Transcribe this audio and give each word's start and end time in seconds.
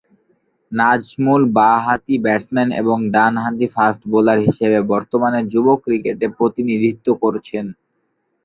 নাজমুল 0.71 1.41
বা-হাতি 1.55 2.15
ব্যাটসম্যান 2.23 2.69
এবং 2.81 2.97
ডান-হাতি 3.13 3.67
ফাস্ট 3.75 4.01
বোলার 4.11 4.39
হিসেবে 4.47 4.77
বর্তমানে 4.91 5.39
যুব 5.51 5.67
ক্রিকেটে 5.83 6.27
প্রতিনিধিত্ব 6.37 7.07
করছেন। 7.23 7.65